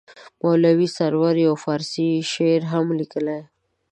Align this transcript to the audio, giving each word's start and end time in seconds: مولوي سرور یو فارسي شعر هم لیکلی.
مولوي 0.41 0.87
سرور 0.97 1.35
یو 1.45 1.53
فارسي 1.63 2.09
شعر 2.31 2.61
هم 2.71 2.85
لیکلی. 2.99 3.39